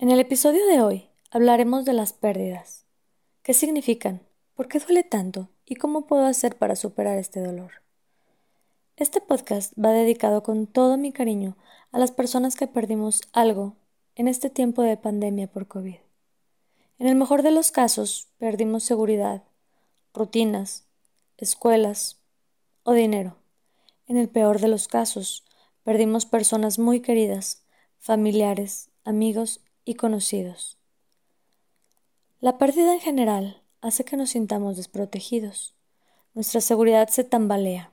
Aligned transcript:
En 0.00 0.10
el 0.10 0.18
episodio 0.18 0.64
de 0.64 0.80
hoy 0.80 1.10
hablaremos 1.30 1.84
de 1.84 1.92
las 1.92 2.14
pérdidas. 2.14 2.86
¿Qué 3.42 3.52
significan? 3.52 4.22
¿Por 4.54 4.66
qué 4.66 4.78
duele 4.78 5.04
tanto? 5.04 5.50
¿Y 5.66 5.74
cómo 5.74 6.06
puedo 6.06 6.24
hacer 6.24 6.56
para 6.56 6.74
superar 6.74 7.18
este 7.18 7.40
dolor? 7.40 7.82
Este 8.96 9.20
podcast 9.20 9.74
va 9.78 9.90
dedicado 9.90 10.42
con 10.42 10.66
todo 10.66 10.96
mi 10.96 11.12
cariño 11.12 11.58
a 11.92 11.98
las 11.98 12.12
personas 12.12 12.56
que 12.56 12.66
perdimos 12.66 13.20
algo 13.34 13.76
en 14.14 14.26
este 14.26 14.48
tiempo 14.48 14.80
de 14.80 14.96
pandemia 14.96 15.48
por 15.48 15.68
COVID. 15.68 15.96
En 16.98 17.06
el 17.06 17.14
mejor 17.14 17.42
de 17.42 17.50
los 17.50 17.70
casos, 17.70 18.30
perdimos 18.38 18.84
seguridad, 18.84 19.42
rutinas, 20.14 20.86
escuelas 21.36 22.22
o 22.84 22.94
dinero. 22.94 23.36
En 24.06 24.16
el 24.16 24.30
peor 24.30 24.60
de 24.60 24.68
los 24.68 24.88
casos, 24.88 25.44
perdimos 25.84 26.24
personas 26.24 26.78
muy 26.78 27.00
queridas, 27.00 27.66
familiares, 27.98 28.88
amigos 29.04 29.60
y 29.90 29.94
conocidos. 29.94 30.78
La 32.38 32.58
pérdida 32.58 32.94
en 32.94 33.00
general 33.00 33.60
hace 33.80 34.04
que 34.04 34.16
nos 34.16 34.30
sintamos 34.30 34.76
desprotegidos. 34.76 35.74
Nuestra 36.32 36.60
seguridad 36.60 37.08
se 37.08 37.24
tambalea. 37.24 37.90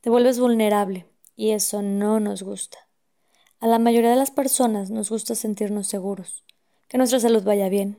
Te 0.00 0.08
vuelves 0.08 0.40
vulnerable 0.40 1.04
y 1.36 1.50
eso 1.50 1.82
no 1.82 2.18
nos 2.18 2.42
gusta. 2.42 2.78
A 3.60 3.66
la 3.66 3.78
mayoría 3.78 4.08
de 4.08 4.16
las 4.16 4.30
personas 4.30 4.90
nos 4.90 5.10
gusta 5.10 5.34
sentirnos 5.34 5.86
seguros, 5.86 6.44
que 6.88 6.96
nuestra 6.96 7.20
salud 7.20 7.44
vaya 7.44 7.68
bien, 7.68 7.98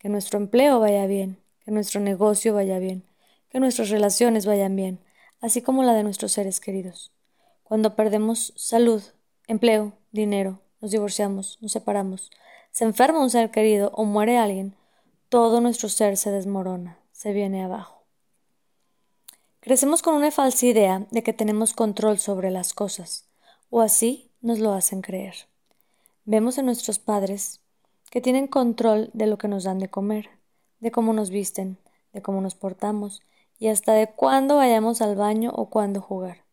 que 0.00 0.08
nuestro 0.08 0.40
empleo 0.40 0.80
vaya 0.80 1.06
bien, 1.06 1.38
que 1.64 1.70
nuestro 1.70 2.00
negocio 2.00 2.54
vaya 2.54 2.80
bien, 2.80 3.04
que 3.50 3.60
nuestras 3.60 3.90
relaciones 3.90 4.46
vayan 4.46 4.74
bien, 4.74 4.98
así 5.40 5.62
como 5.62 5.84
la 5.84 5.94
de 5.94 6.02
nuestros 6.02 6.32
seres 6.32 6.58
queridos. 6.58 7.12
Cuando 7.62 7.94
perdemos 7.94 8.52
salud, 8.56 9.00
empleo, 9.46 9.92
dinero, 10.10 10.60
nos 10.80 10.90
divorciamos, 10.90 11.58
nos 11.60 11.72
separamos, 11.72 12.30
se 12.70 12.84
enferma 12.84 13.22
un 13.22 13.30
ser 13.30 13.50
querido 13.50 13.90
o 13.94 14.04
muere 14.04 14.38
alguien, 14.38 14.74
todo 15.28 15.60
nuestro 15.60 15.88
ser 15.88 16.16
se 16.16 16.30
desmorona, 16.30 16.98
se 17.12 17.32
viene 17.32 17.62
abajo. 17.62 18.04
Crecemos 19.60 20.02
con 20.02 20.14
una 20.14 20.30
falsa 20.30 20.66
idea 20.66 21.06
de 21.10 21.22
que 21.22 21.32
tenemos 21.32 21.74
control 21.74 22.18
sobre 22.18 22.50
las 22.50 22.72
cosas, 22.72 23.26
o 23.70 23.80
así 23.80 24.30
nos 24.40 24.60
lo 24.60 24.72
hacen 24.72 25.02
creer. 25.02 25.34
Vemos 26.24 26.58
en 26.58 26.66
nuestros 26.66 26.98
padres 26.98 27.60
que 28.10 28.20
tienen 28.20 28.46
control 28.46 29.10
de 29.12 29.26
lo 29.26 29.36
que 29.38 29.48
nos 29.48 29.64
dan 29.64 29.78
de 29.78 29.88
comer, 29.88 30.30
de 30.80 30.90
cómo 30.90 31.12
nos 31.12 31.30
visten, 31.30 31.78
de 32.12 32.22
cómo 32.22 32.40
nos 32.40 32.54
portamos, 32.54 33.22
y 33.58 33.68
hasta 33.68 33.92
de 33.92 34.06
cuándo 34.06 34.56
vayamos 34.56 35.02
al 35.02 35.16
baño 35.16 35.50
o 35.54 35.68
cuándo 35.68 36.00
jugar. 36.00 36.44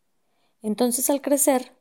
Entonces 0.61 1.09
al 1.09 1.21
crecer, 1.21 1.71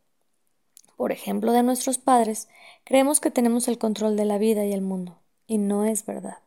por 0.96 1.12
ejemplo 1.12 1.52
de 1.52 1.62
nuestros 1.62 1.98
padres, 1.98 2.48
creemos 2.84 3.20
que 3.20 3.30
tenemos 3.30 3.68
el 3.68 3.78
control 3.78 4.16
de 4.16 4.24
la 4.24 4.38
vida 4.38 4.64
y 4.64 4.72
el 4.72 4.80
mundo, 4.80 5.18
y 5.46 5.58
no 5.58 5.84
es 5.84 6.06
verdad. 6.06 6.38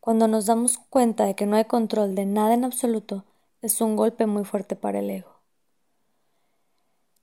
Cuando 0.00 0.28
nos 0.28 0.46
damos 0.46 0.78
cuenta 0.78 1.24
de 1.24 1.34
que 1.34 1.46
no 1.46 1.56
hay 1.56 1.64
control 1.64 2.14
de 2.14 2.26
nada 2.26 2.54
en 2.54 2.64
absoluto, 2.64 3.24
es 3.62 3.80
un 3.80 3.96
golpe 3.96 4.26
muy 4.26 4.44
fuerte 4.44 4.76
para 4.76 5.00
el 5.00 5.10
ego. 5.10 5.40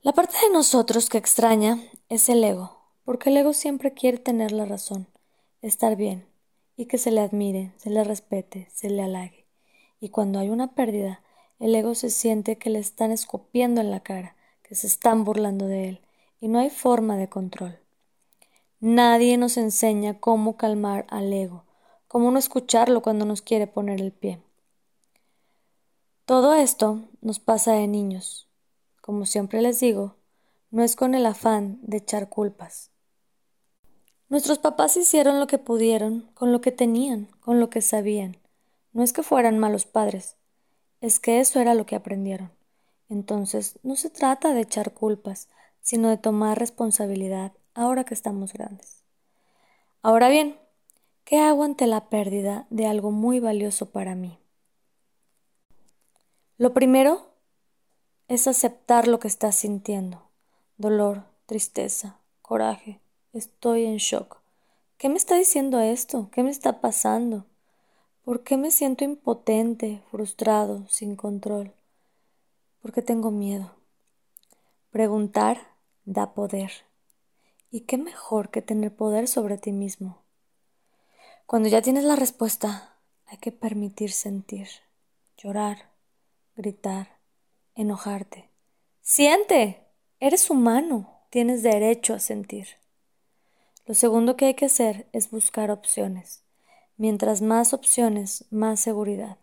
La 0.02 0.14
parte 0.14 0.36
de 0.44 0.54
nosotros 0.54 1.10
que 1.10 1.18
extraña 1.18 1.80
es 2.10 2.30
el 2.30 2.44
ego, 2.44 2.78
porque 3.04 3.30
el 3.30 3.38
ego 3.38 3.54
siempre 3.54 3.94
quiere 3.94 4.18
tener 4.18 4.52
la 4.52 4.66
razón, 4.66 5.08
estar 5.62 5.96
bien, 5.96 6.28
y 6.76 6.86
que 6.86 6.98
se 6.98 7.12
le 7.12 7.22
admire, 7.22 7.74
se 7.78 7.90
le 7.90 8.04
respete, 8.04 8.68
se 8.72 8.90
le 8.90 9.02
halague 9.02 9.46
y 10.06 10.10
cuando 10.10 10.38
hay 10.38 10.50
una 10.50 10.76
pérdida, 10.76 11.22
el 11.60 11.74
ego 11.74 11.96
se 11.96 12.12
siente 12.12 12.58
que 12.58 12.70
le 12.70 12.78
están 12.78 13.12
escupiendo 13.12 13.82
en 13.82 13.90
la 13.90 14.02
cara, 14.02 14.36
que 14.62 14.76
se 14.76 14.86
están 14.88 15.24
burlando 15.24 15.66
de 15.66 15.90
él, 15.90 16.02
y 16.46 16.48
no 16.48 16.60
hay 16.60 16.70
forma 16.70 17.18
de 17.18 17.28
control. 17.28 17.80
Nadie 18.80 19.36
nos 19.36 19.58
enseña 19.58 20.20
cómo 20.20 20.58
calmar 20.58 21.08
al 21.10 21.34
ego, 21.34 21.66
cómo 22.08 22.30
no 22.30 22.38
escucharlo 22.38 23.02
cuando 23.02 23.26
nos 23.26 23.42
quiere 23.42 23.66
poner 23.66 24.00
el 24.00 24.12
pie. 24.12 24.40
Todo 26.26 26.54
esto 26.54 27.10
nos 27.20 27.40
pasa 27.40 27.74
de 27.74 27.88
niños. 27.88 28.48
Como 29.02 29.26
siempre 29.26 29.60
les 29.64 29.80
digo, 29.80 30.18
no 30.70 30.84
es 30.84 30.96
con 30.96 31.16
el 31.16 31.26
afán 31.26 31.80
de 31.82 31.98
echar 31.98 32.30
culpas. 32.30 32.92
Nuestros 34.30 34.60
papás 34.60 34.98
hicieron 34.98 35.40
lo 35.40 35.48
que 35.48 35.58
pudieron, 35.58 36.30
con 36.36 36.52
lo 36.52 36.62
que 36.62 36.72
tenían, 36.72 37.26
con 37.40 37.60
lo 37.60 37.72
que 37.72 37.82
sabían. 37.82 38.38
No 38.94 39.02
es 39.02 39.14
que 39.14 39.24
fueran 39.24 39.58
malos 39.58 39.88
padres, 39.88 40.36
es 41.02 41.20
que 41.20 41.40
eso 41.40 41.60
era 41.60 41.74
lo 41.74 41.88
que 41.88 41.96
aprendieron. 41.96 42.52
Entonces, 43.10 43.80
no 43.82 43.96
se 43.96 44.12
trata 44.12 44.54
de 44.54 44.62
echar 44.62 44.94
culpas, 44.94 45.50
sino 45.86 46.10
de 46.10 46.18
tomar 46.18 46.58
responsabilidad 46.58 47.52
ahora 47.76 48.06
que 48.06 48.16
estamos 48.16 48.54
grandes. 48.54 49.04
Ahora 50.02 50.30
bien, 50.30 50.58
¿qué 51.26 51.38
hago 51.38 51.64
ante 51.64 51.86
la 51.86 52.10
pérdida 52.10 52.66
de 52.72 52.88
algo 52.88 53.12
muy 53.12 53.40
valioso 53.40 53.92
para 53.92 54.16
mí? 54.16 54.40
Lo 56.58 56.74
primero 56.74 57.28
es 58.28 58.48
aceptar 58.48 59.08
lo 59.08 59.20
que 59.20 59.28
estás 59.28 59.58
sintiendo. 59.58 60.24
Dolor, 60.78 61.26
tristeza, 61.46 62.18
coraje. 62.42 63.00
Estoy 63.32 63.86
en 63.86 63.98
shock. 63.98 64.40
¿Qué 64.98 65.08
me 65.08 65.18
está 65.18 65.36
diciendo 65.36 65.80
esto? 65.80 66.30
¿Qué 66.32 66.42
me 66.42 66.50
está 66.50 66.82
pasando? 66.82 67.46
¿Por 68.24 68.42
qué 68.42 68.58
me 68.58 68.72
siento 68.72 69.04
impotente, 69.04 70.02
frustrado, 70.10 70.88
sin 70.88 71.16
control? 71.16 71.74
¿Por 72.82 72.92
qué 72.92 73.04
tengo 73.04 73.30
miedo? 73.30 73.72
Preguntar 74.90 75.75
da 76.06 76.34
poder. 76.34 76.72
¿Y 77.72 77.82
qué 77.82 77.98
mejor 77.98 78.50
que 78.50 78.62
tener 78.62 78.96
poder 78.96 79.28
sobre 79.28 79.58
ti 79.58 79.72
mismo? 79.72 80.22
Cuando 81.46 81.68
ya 81.70 81.82
tienes 81.82 82.04
la 82.04 82.16
respuesta, 82.16 82.98
hay 83.26 83.38
que 83.38 83.52
permitir 83.52 84.12
sentir, 84.12 84.68
llorar, 85.38 85.90
gritar, 86.56 87.18
enojarte. 87.76 88.50
Siente, 89.02 89.84
eres 90.20 90.50
humano, 90.50 91.22
tienes 91.30 91.64
derecho 91.64 92.14
a 92.14 92.20
sentir. 92.20 92.68
Lo 93.86 93.94
segundo 93.94 94.36
que 94.36 94.46
hay 94.46 94.54
que 94.56 94.66
hacer 94.66 95.08
es 95.12 95.30
buscar 95.30 95.70
opciones. 95.70 96.44
Mientras 96.98 97.42
más 97.42 97.74
opciones, 97.74 98.46
más 98.50 98.80
seguridad. 98.80 99.38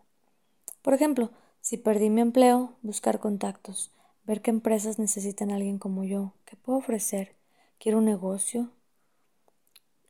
Por 0.81 0.93
ejemplo, 0.93 1.29
si 1.61 1.77
perdí 1.77 2.09
mi 2.09 2.21
empleo, 2.21 2.73
buscar 2.81 3.19
contactos, 3.19 3.91
ver 4.23 4.41
qué 4.41 4.51
empresas 4.51 4.99
necesitan 4.99 5.51
a 5.51 5.55
alguien 5.55 5.79
como 5.79 6.03
yo, 6.03 6.33
qué 6.45 6.55
puedo 6.55 6.79
ofrecer, 6.79 7.35
quiero 7.79 7.97
un 7.97 8.05
negocio. 8.05 8.71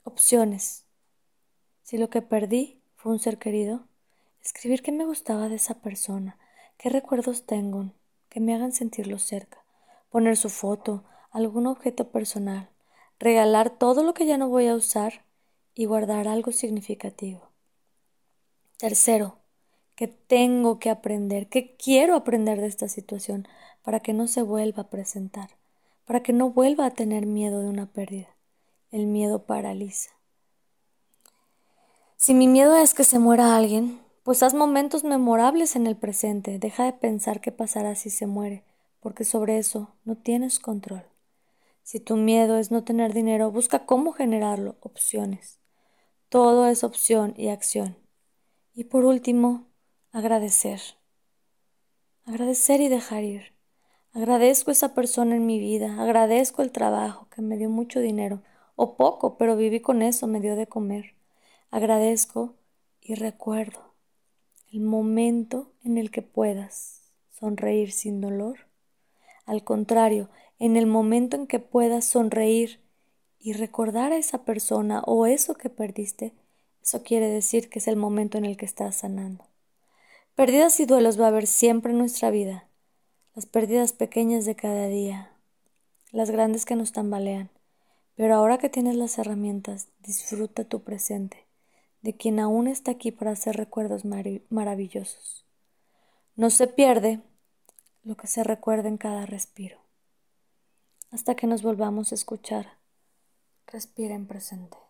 Opciones. 0.03 0.85
Si 1.81 1.97
lo 1.97 2.09
que 2.09 2.21
perdí 2.21 2.81
fue 2.95 3.11
un 3.11 3.19
ser 3.19 3.37
querido, 3.37 3.87
escribir 4.41 4.81
qué 4.81 4.91
me 4.91 5.05
gustaba 5.05 5.49
de 5.49 5.55
esa 5.55 5.81
persona, 5.81 6.37
qué 6.77 6.89
recuerdos 6.89 7.45
tengo, 7.45 7.91
que 8.29 8.39
me 8.39 8.53
hagan 8.53 8.71
sentirlo 8.71 9.19
cerca, 9.19 9.63
poner 10.09 10.37
su 10.37 10.49
foto, 10.49 11.03
algún 11.31 11.67
objeto 11.67 12.11
personal, 12.11 12.69
regalar 13.19 13.77
todo 13.77 14.03
lo 14.03 14.13
que 14.13 14.25
ya 14.25 14.37
no 14.37 14.49
voy 14.49 14.67
a 14.67 14.75
usar 14.75 15.25
y 15.73 15.85
guardar 15.85 16.27
algo 16.27 16.51
significativo. 16.51 17.49
Tercero, 18.77 19.39
que 20.03 20.09
tengo 20.09 20.79
que 20.79 20.89
aprender, 20.89 21.47
que 21.47 21.77
quiero 21.77 22.17
aprender 22.17 22.59
de 22.59 22.67
esta 22.67 22.89
situación 22.89 23.47
para 23.83 24.01
que 24.01 24.11
no 24.11 24.27
se 24.27 24.41
vuelva 24.41 24.83
a 24.83 24.89
presentar, 24.89 25.51
para 26.03 26.21
que 26.21 26.33
no 26.33 26.49
vuelva 26.49 26.85
a 26.85 26.91
tener 26.91 27.25
miedo 27.25 27.61
de 27.61 27.69
una 27.69 27.85
pérdida. 27.85 28.27
El 28.91 29.07
miedo 29.07 29.45
paraliza. 29.45 30.11
Si 32.17 32.33
mi 32.33 32.49
miedo 32.49 32.75
es 32.75 32.93
que 32.93 33.05
se 33.05 33.17
muera 33.17 33.55
alguien, 33.55 34.01
pues 34.23 34.43
haz 34.43 34.53
momentos 34.53 35.05
memorables 35.05 35.77
en 35.77 35.87
el 35.87 35.95
presente, 35.95 36.59
deja 36.59 36.83
de 36.83 36.91
pensar 36.91 37.39
qué 37.39 37.53
pasará 37.53 37.95
si 37.95 38.09
se 38.09 38.27
muere, 38.27 38.65
porque 38.99 39.23
sobre 39.23 39.57
eso 39.57 39.95
no 40.03 40.17
tienes 40.17 40.59
control. 40.59 41.05
Si 41.81 42.01
tu 42.01 42.17
miedo 42.17 42.57
es 42.57 42.71
no 42.71 42.83
tener 42.83 43.13
dinero, 43.13 43.51
busca 43.51 43.85
cómo 43.85 44.11
generarlo, 44.11 44.75
opciones. 44.81 45.59
Todo 46.27 46.67
es 46.67 46.83
opción 46.83 47.33
y 47.37 47.47
acción. 47.47 47.95
Y 48.73 48.83
por 48.83 49.05
último, 49.05 49.71
agradecer. 50.13 50.79
Agradecer 52.25 52.81
y 52.81 52.87
dejar 52.87 53.23
ir. 53.23 53.53
Agradezco 54.13 54.69
a 54.69 54.73
esa 54.73 54.93
persona 54.93 55.35
en 55.35 55.47
mi 55.47 55.59
vida, 55.59 55.99
agradezco 55.99 56.61
el 56.61 56.71
trabajo 56.71 57.27
que 57.31 57.41
me 57.41 57.57
dio 57.57 57.71
mucho 57.71 57.99
dinero 57.99 58.43
o 58.75 58.95
poco, 58.95 59.37
pero 59.39 59.57
viví 59.57 59.79
con 59.79 60.03
eso, 60.03 60.27
me 60.27 60.39
dio 60.39 60.55
de 60.55 60.67
comer. 60.67 61.15
Agradezco 61.71 62.53
y 63.01 63.15
recuerdo 63.15 63.95
el 64.71 64.81
momento 64.81 65.71
en 65.83 65.97
el 65.97 66.11
que 66.11 66.21
puedas 66.21 67.11
sonreír 67.31 67.91
sin 67.91 68.21
dolor. 68.21 68.67
Al 69.47 69.63
contrario, 69.63 70.29
en 70.59 70.77
el 70.77 70.85
momento 70.85 71.35
en 71.37 71.47
que 71.47 71.57
puedas 71.57 72.05
sonreír 72.05 72.81
y 73.39 73.53
recordar 73.53 74.11
a 74.11 74.17
esa 74.17 74.45
persona 74.45 75.01
o 75.07 75.25
eso 75.25 75.55
que 75.55 75.71
perdiste, 75.71 76.33
eso 76.83 77.01
quiere 77.01 77.27
decir 77.29 77.67
que 77.67 77.79
es 77.79 77.87
el 77.87 77.95
momento 77.95 78.37
en 78.37 78.45
el 78.45 78.57
que 78.57 78.65
estás 78.65 78.97
sanando. 78.97 79.43
Pérdidas 80.35 80.79
y 80.79 80.87
duelos 80.87 81.19
va 81.19 81.25
a 81.25 81.27
haber 81.27 81.45
siempre 81.45 81.91
en 81.91 81.99
nuestra 81.99 82.31
vida. 82.31 82.67
Las 83.35 83.45
pérdidas 83.45 83.93
pequeñas 83.93 84.45
de 84.45 84.55
cada 84.55 84.87
día, 84.87 85.31
las 86.11 86.31
grandes 86.31 86.65
que 86.65 86.75
nos 86.75 86.91
tambalean. 86.91 87.51
Pero 88.15 88.33
ahora 88.33 88.57
que 88.57 88.67
tienes 88.67 88.95
las 88.95 89.19
herramientas, 89.19 89.89
disfruta 89.99 90.63
tu 90.63 90.81
presente, 90.81 91.45
de 92.01 92.15
quien 92.15 92.39
aún 92.39 92.67
está 92.67 92.91
aquí 92.91 93.11
para 93.11 93.29
hacer 93.29 93.57
recuerdos 93.57 94.05
maravillosos. 94.05 95.45
No 96.35 96.49
se 96.49 96.65
pierde 96.65 97.21
lo 98.03 98.17
que 98.17 98.25
se 98.25 98.43
recuerda 98.43 98.89
en 98.89 98.97
cada 98.97 99.27
respiro. 99.27 99.77
Hasta 101.11 101.35
que 101.35 101.45
nos 101.45 101.61
volvamos 101.61 102.11
a 102.11 102.15
escuchar, 102.15 102.79
respira 103.67 104.15
en 104.15 104.25
presente. 104.25 104.82